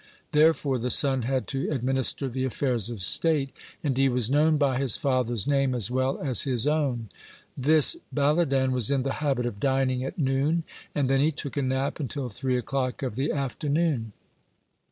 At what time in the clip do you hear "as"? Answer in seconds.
5.75-5.91, 6.19-6.41